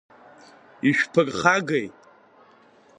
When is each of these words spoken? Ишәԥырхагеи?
Ишәԥырхагеи? 0.87 1.87